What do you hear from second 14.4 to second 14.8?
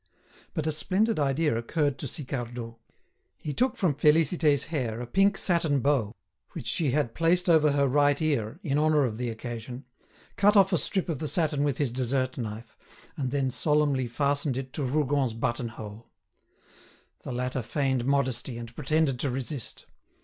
it